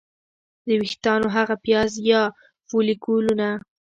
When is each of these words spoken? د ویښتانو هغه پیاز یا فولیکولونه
د 0.67 0.69
ویښتانو 0.81 1.27
هغه 1.35 1.55
پیاز 1.65 1.91
یا 2.11 2.21
فولیکولونه 2.67 3.47